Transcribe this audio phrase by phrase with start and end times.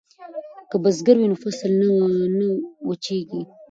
[0.69, 1.71] که بزګر وي نو فصل
[2.37, 2.47] نه
[2.87, 3.41] وچېږي.